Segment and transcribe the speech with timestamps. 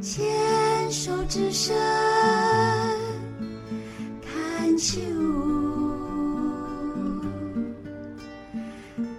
[0.00, 1.74] 牵手之声
[4.22, 5.00] 看秋，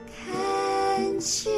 [0.07, 1.54] 看秋。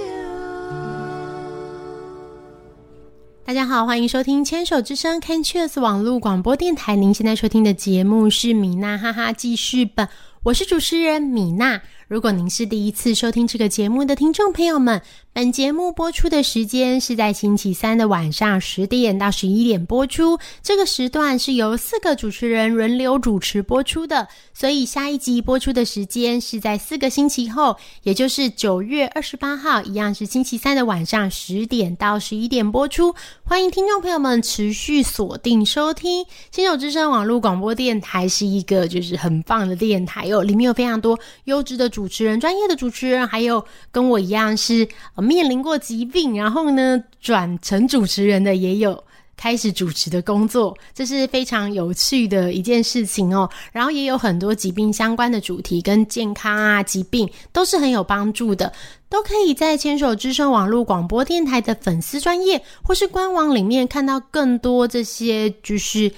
[3.47, 6.97] 大家好，欢迎收听牵手之声 Can Cheers 网络广播电台。
[6.97, 10.09] 您现在收听的节目是米娜哈哈记事本，
[10.43, 11.81] 我是主持人米娜。
[12.07, 15.01] 如果您是第一次收听这个节目的听众朋友们，
[15.33, 20.39] 本节目播出的时间是在星期三的晚上十点到十一点播出。
[20.63, 33.13] 这个时段是由四个主持人轮流主持播出的，所以下一集播出的时间是在四个星期后，也就是九月二十八号，一样是星期三的晚上十点到十一点播出。
[33.43, 49.03] 欢迎听众朋友们持续锁定收听新手之声网络广播电台，是一个就是很棒的电台哦，里面有非常多优质的主持人、专业的主持人，还有跟我一样是、面临过疾病，然后呢转成主持人的也有。
[49.35, 53.47] 开始主持的工作，这是非常有趣的一件事情哦。
[53.71, 58.71] 然后也有很多疾病相关的主题，跟健康啊、疾病都是很有帮助的，
[59.09, 66.11] 都可以在牵手之声网络广播电台的粉丝专业或是官网里面看到更多这些就是。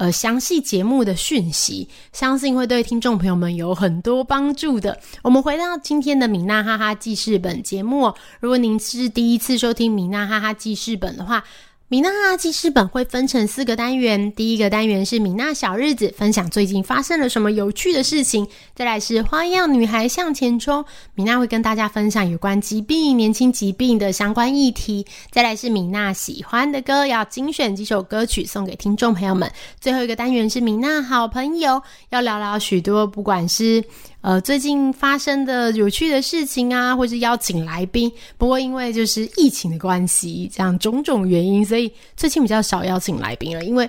[0.00, 4.98] 呃，详细节目的讯息，相信会对听众朋友们有很多帮助的。
[5.22, 11.44] 我们回到今天的米娜哈哈记事本节目，如果您是第一次收听米娜哈哈记事本的话，
[11.90, 20.84] 米娜记事本会分成四个单元，第一个单元是米娜小日子，分享最近发生了什么有趣的事情；再来是花样女孩向前冲，
[21.16, 29.48] 米娜会跟大家分享有关疾病、年轻疾病的相关议题；再来是米娜喜欢的歌，要精选几首歌曲送给听众朋友们；
[29.80, 33.82] 最后一个单元是米娜好朋友，要聊聊许多不管是。
[34.22, 38.12] 呃，最近发生的有趣的事情啊，或是邀请来宾。
[38.36, 43.64] 不过因为就是疫情的关系，这样种种原因，所以最近比较少邀请来宾了。
[43.64, 43.88] 因为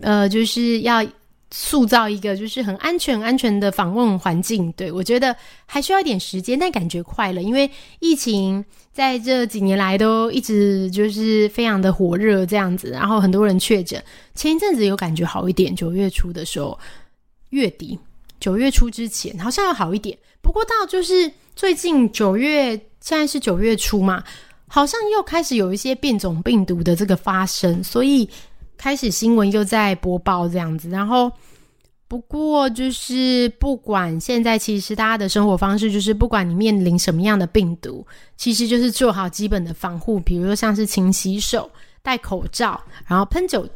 [0.00, 1.04] 呃，就是要
[1.50, 4.70] 塑造一个就是很安全、安全的访问环境。
[4.72, 5.34] 对我觉得
[5.66, 7.42] 还需要一点时间，但感觉快了。
[7.42, 7.68] 因为
[7.98, 14.00] 疫情在这几年来都一直就是非常的火热这样子，然后很多人确诊。
[14.36, 16.78] 前一阵子有感觉好一点，九月初的时候，
[17.50, 17.98] 月底。
[18.44, 24.22] 九月初之前好像要好一点，不过到就是最近九月，现在是九月初嘛，
[24.68, 28.28] 好像又开始有一些变种病毒的这个发生，所以
[28.76, 30.90] 开始新闻又在播报这样子。
[30.90, 31.32] 然后
[32.06, 38.06] 不过就是不管现在，其实大家的生活方式就是不管你面临什么样的病毒，
[38.36, 41.70] 其实就是做好基本的防护，比如说像是勤洗手、
[42.02, 43.66] 戴口罩，然后喷酒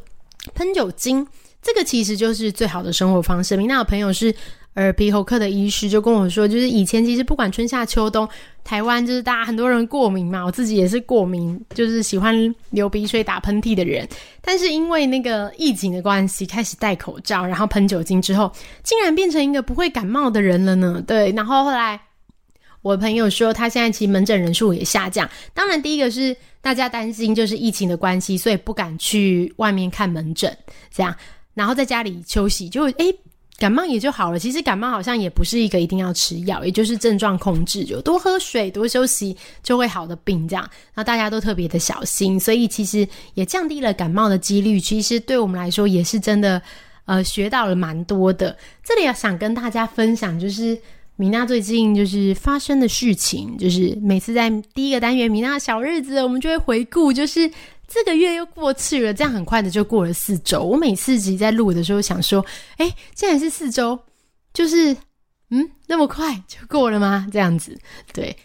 [0.53, 1.27] 喷酒精。
[1.61, 3.57] 这个其实就是最好的生活方式。
[3.57, 4.33] 明娜有朋友是
[4.75, 8.27] 耳鼻喉科的医师，就跟我说，就是以前其实不管春夏秋冬，
[8.63, 14.07] 台湾就是大家很多人过敏嘛，我自己也是过敏，就是喜欢流鼻水、打喷嚏的人。
[14.41, 18.49] 但是因为那个疫情的关系，开始戴口罩，然后喷酒精之后，
[18.83, 21.03] 竟然变成一个不会感冒的人了呢？
[21.05, 21.99] 对，然后后来
[22.81, 25.29] 我朋友说，他现在其实门诊人数也下降。
[25.53, 30.55] 当然，第一个是大家担心就是疫情的关系，所以不敢去外面看门诊，
[30.89, 31.13] 这样。
[31.53, 33.13] 然后在家里休息，就诶
[33.59, 34.39] 感冒也就好了。
[34.39, 40.67] 其实感冒好像也不是一个一定要吃药，也就是症状控制，就多喝水、多休息就会好的病这样。
[40.95, 44.79] 那大家都特别的小心，所以其实也降低了感冒的几率。
[44.79, 46.61] 其实对我们来说也是真的，
[47.05, 48.57] 呃，学到了蛮多的。
[48.83, 50.77] 这里要想跟大家分享，就是
[51.19, 57.51] 米娜最近就是发生的事情，就是每次在第一个单元米娜小日子，我们就会回顾，就是。
[57.91, 60.61] 这个月又过去了，这样很快的就过了四周。
[60.61, 62.45] 我每次集在录的时候想说，
[62.77, 63.97] 哎，既然是四周，
[64.53, 64.95] 就是
[65.49, 67.27] 嗯，那么快就过了吗？
[67.31, 67.75] 这样子，
[68.13, 68.37] 对。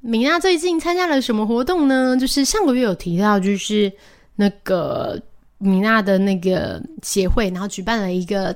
[0.00, 2.16] 米娜最近参加了什么活动呢？
[2.18, 3.92] 就是上个月有提到，就是
[4.34, 5.16] 那个
[5.58, 8.52] 米娜的那个协会，然后举办了一个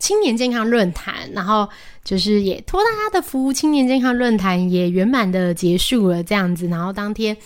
[0.00, 1.68] 青年健康论坛，然后
[2.02, 6.66] 就是也托大家的福，青年健康论坛也圆满的结束了，这样子。
[6.66, 7.36] 然后当天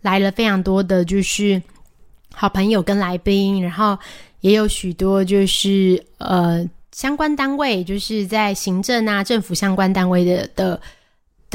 [0.00, 1.60] 来了非常多的就是。
[2.36, 3.96] 好朋友跟来宾，然后
[4.40, 10.80] 也有许多就是呃相关单位，就是在行政啊、政府相关单位的的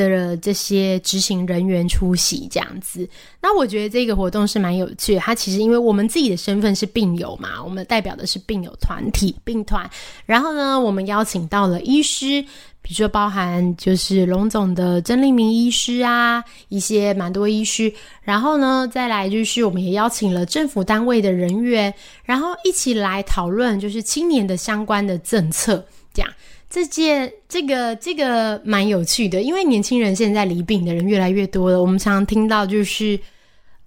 [0.08, 3.08] 的这些执行人员出席这样子。
[3.42, 5.20] 那我觉得这个活动是蛮有趣的。
[5.20, 9.90] 它其实因为我们自己的身份是病友嘛，我们代表的是病友团体、病团。
[10.26, 12.46] 然后呢，我们邀请到了医师。
[12.82, 17.94] 比如说，包含就是龙总的曾立明医师啊，一些蛮多医师，
[18.24, 21.94] 然后呢，再来就是我们也邀请了政府单位的人员，
[22.24, 25.86] 然后一起来讨论就是青年的相关的政策。
[26.14, 26.32] 这样，
[26.70, 31.82] 这件这个这个蛮有趣的，因为年轻人现在离病的人越来越多了。
[31.82, 33.20] 我们常常听到就是，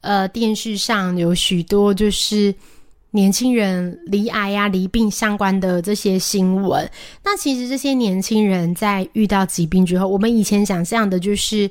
[0.01, 2.53] 呃，电视上有许多就是
[3.13, 6.91] 年轻人离癌呀、离病相关的这些新闻。
[7.25, 11.71] 那其实这些年轻人在遇到疾病之后，我们以前想象的就是。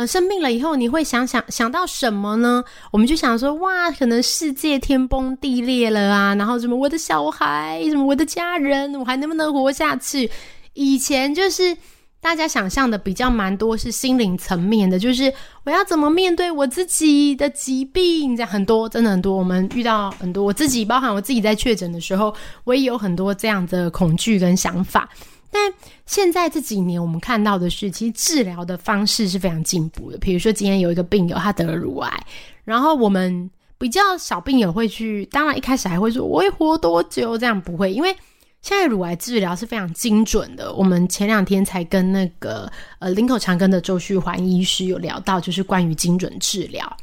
[0.00, 2.64] 呃，生病了以后，你会想想想到什么呢？
[2.90, 10.30] 我们就想说，哇，可能世界天崩地裂了啊，然后什么我的小孩，什么我的家人，我还能不能活下去？
[10.72, 11.76] 以前就是
[12.18, 15.30] 大家想象的比较蛮多是心灵层面的，就是
[15.64, 19.36] 我要怎么面对我自己的疾病，这样很多，真的很多。
[19.36, 25.06] 我们遇到很多，我自己包含我自己在确诊的时候，我也有很多这样的恐惧跟想法。
[25.52, 25.72] 但
[26.06, 30.18] 现在这几年，我们看到的是，其实治疗的方式是非常进步的。
[30.18, 32.26] 比如说，今天有一个病友他得了乳癌，
[32.62, 38.14] 然后我们比较少病友会去，当然一开始还会说我会活多久，这样不会，因为
[38.62, 40.72] 现在乳癌治疗是非常精准的。
[40.72, 42.70] 我们前两天才跟那个
[43.00, 46.96] 呃林口长庚的周旭环医师有聊到，就是关于精准治疗。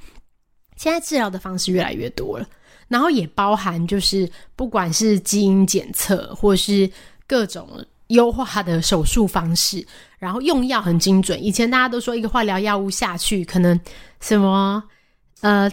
[0.77, 2.47] 现在治疗的方式越来越多了，
[2.87, 6.89] 然后也包含就是不管是基因检测或是
[7.27, 7.67] 各种。
[8.07, 9.85] 优化的手术方式，
[10.17, 11.43] 然后用药很精准。
[11.43, 13.77] 以前大家都说一个化疗药物下去，可能
[14.21, 14.81] 什么
[15.41, 15.69] 呃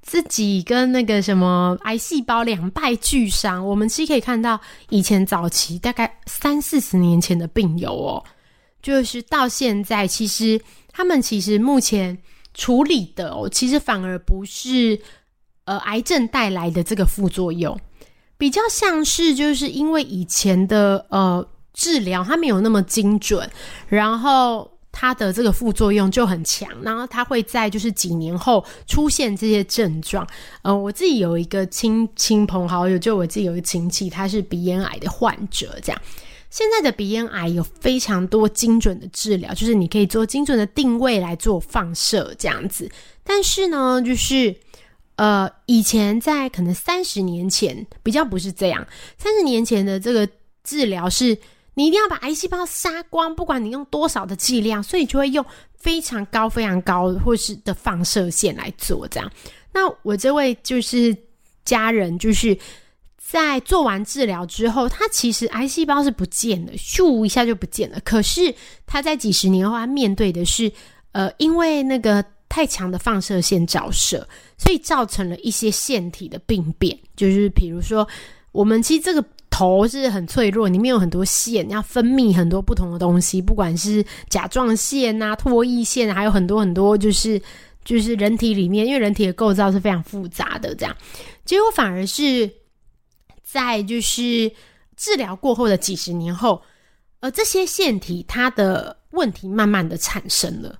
[0.00, 3.66] 自己跟那个什么癌细胞两败俱伤。
[3.66, 8.24] 我们其实可以看到，以前早期大概三四十年前的病友哦，
[8.80, 10.58] 就是到现在，其实
[10.90, 12.16] 他们其实目前
[12.54, 14.98] 处理的哦，其实反而不是
[15.66, 17.78] 呃癌症带来的这个副作用，
[18.38, 21.46] 比较像是就是因为以前的呃。
[21.72, 23.48] 治疗它没有那么精准，
[23.88, 30.26] 然后它的这个副作用就很强，然后它会在就是几年后出现这些症状。
[30.62, 35.78] 呃，我自己有一个亲亲朋好友，就我自己有一个亲戚，他是鼻咽癌的患者。
[35.80, 36.02] 这样，
[36.50, 42.90] 现在的鼻咽癌有非常多精准的治疗，就是你可以做精准的定位来做放射这样子。
[43.22, 44.56] 但是呢，就是
[45.14, 48.84] 呃，以前在可能三十年前比较不是这样，
[49.16, 50.28] 三十年前的这个
[50.64, 51.38] 治疗是。
[51.78, 55.46] 你一定要把癌细胞杀光，不管你用多少的剂量，所以就会用
[55.76, 59.30] 非常高、非常高或是的放射线来做这样。
[59.72, 61.16] 那我这位就是
[61.64, 62.58] 家人，就是
[63.16, 68.00] 在做完治疗之后，他其实癌细胞是不见了，咻一下就不见了。
[68.00, 68.52] 可是
[68.84, 70.72] 他在几十年后，他面对的是
[71.12, 74.26] 呃，因为那个太强的放射线照射，
[74.56, 78.08] 所以造成了一些腺体的病变，就是比如说
[78.50, 79.24] 我们其实这个。
[79.58, 87.42] 头是很脆弱，里面有很多腺，要分泌很多不同的东西，不管是甲状腺啊、唾液腺，还有很多很多，就是
[87.84, 90.96] 就是人体里面，因为人体的构造是非常复杂的，这样
[91.44, 92.48] 结果反而是
[93.42, 94.52] 在就是
[94.96, 96.62] 治疗过后的几十年后，
[97.18, 100.78] 呃，这些腺体它的问题慢慢的产生了。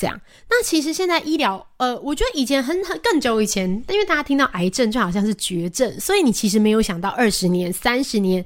[0.00, 0.18] 这样，
[0.48, 8.42] 那其实现在医疗，呃，我觉得以前很很更久以前，因为大家听到癌症就好像是绝症，所以你其实没有想到二十年、三十年、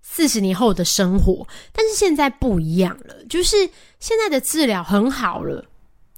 [0.00, 1.46] 四十年后的生活。
[1.74, 3.68] 但是现在不一样了，就是
[4.00, 5.62] 现在的治疗很好了，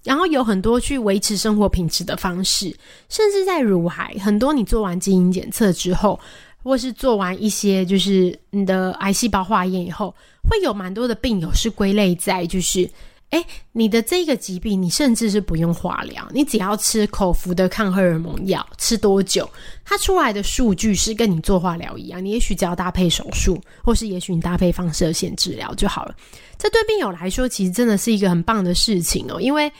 [0.04, 2.72] 然后有很多去维持生活品质的方式，
[3.08, 6.20] 甚至在乳癌，很多你做完基因检测之后，
[6.62, 10.14] 或是做完一些就是你的癌细胞化验以后，
[10.48, 12.88] 会有蛮多的病友是归类在就是。
[13.30, 19.50] 哎，你的这个疾病，你甚至是不用化疗，你只要吃口服的抗荷尔蒙药，吃多久，
[19.84, 22.24] 它出来的数据是跟你做化疗一样。
[22.24, 26.14] 你也许只要搭配手术，或是也许你搭配放射线治疗就好了。
[26.56, 29.40] 这对病友来说，其实真的是一个很棒的事情哦。
[29.40, 29.70] 因为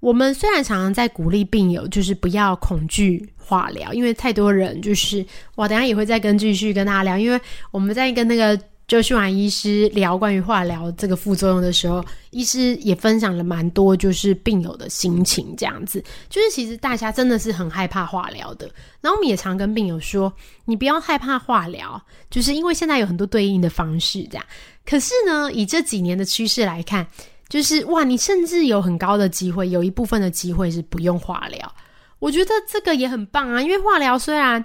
[0.00, 5.24] 我们虽然常常在鼓励病友，就是不要恐惧化疗，因为太多人就是
[5.54, 7.40] 我等下也会再跟继续跟大家聊，因为
[7.70, 8.60] 我们在跟那个。
[8.88, 16.02] 就去完医师聊关于化疗这个副作用的时候，医师也分享了蛮多，就是病友的心情这样子。
[16.30, 18.66] 就是其实大家真的是很害怕化疗的，
[19.02, 20.32] 然后我们也常跟病友说，
[20.64, 24.44] 你不要害怕化疗，就是因为现在有很多对应的方式这样。
[24.86, 27.06] 可是呢，以这几年的趋势来看，
[27.50, 31.74] 就是哇，你甚至有很高的机会，有一部分的机会是不用化疗。
[32.20, 34.64] 我觉得这个也很棒啊，因为化疗虽然。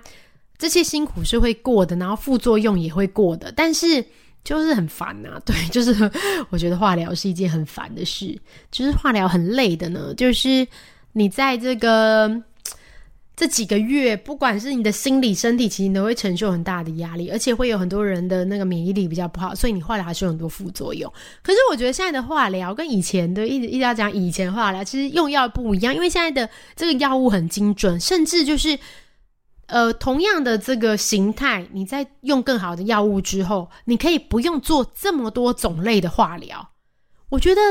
[0.63, 4.01] 这些辛苦是会过的，然后副作用也会过的，但是
[4.45, 5.37] 就是很烦呐。
[5.45, 5.93] 对，就是
[6.51, 8.39] 我觉得化疗是一件很烦的事，
[8.71, 10.13] 就是化疗很累的呢。
[10.15, 10.65] 就是
[11.11, 12.41] 你在这个
[13.35, 21.11] 这几个月，不管是你的心理、身体，其实都会承受很大的压力，而且会有很多人的那个免疫力比较不好，所以你化疗还是有很多副作用。
[21.41, 28.79] 可是我觉得现在的化疗跟以前的一直一直要讲以前化疗，其实用药不一样，因为现在的这个药物很精准，甚至就是。
[29.73, 36.69] 呃，同样的这个形态，你在用更好的药物之后，你可以不用做这么多种类的化疗。
[37.29, 37.61] 我觉得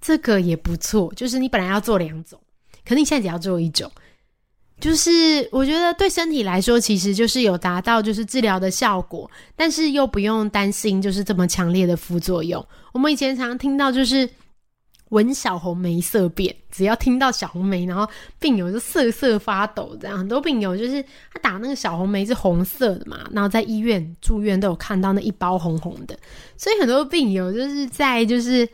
[0.00, 2.40] 这个也不错，就是你本来要做两种，
[2.82, 3.92] 可你现在只要做一种，
[4.80, 12.66] 就是我觉得对身体来说，其实就是有达到就是治疗的效果，但是又不用担心就是这么强烈的副作用。
[12.94, 14.26] 我们以前常听到就是。
[15.10, 18.04] 闻小红梅色变，只要听到小红梅，然后
[18.40, 19.96] 病友就瑟瑟发抖。
[20.00, 21.00] 这样很多病友就是
[21.32, 26.18] 他打那个小红梅是红色的嘛，然后在医院住院都有看到那一包红红的，
[26.56, 28.68] 所以很多病友就是在就是。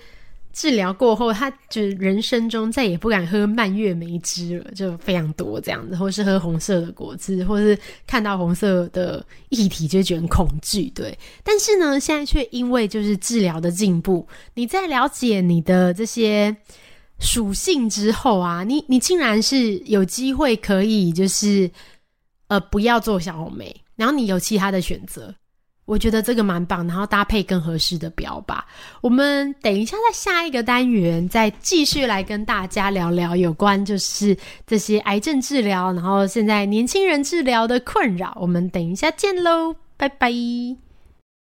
[0.57, 10.89] 治疗过后，他就人生中再也不敢喝蔓越莓汁了，就非常多这样子，或是喝红色的果汁，或是看到红色的液体就觉得很恐惧。
[10.95, 16.57] 对，但是呢，现在却因为就是治疗的进步，你在了解你的这些
[17.19, 21.71] 属性之后啊，你你竟然是有机会可以就是
[22.47, 25.35] 呃不要做小红莓，然后你有其他的选择。
[25.87, 28.67] 我觉得这个蛮棒，然后搭配更合适的表吧。
[29.01, 38.37] 我们等一下在下一个单元再继续来跟大家聊聊有关就是这些癌症治疗，然后现在年轻人治疗的困扰。
[38.41, 40.86] 我们等一下见喽，拜拜。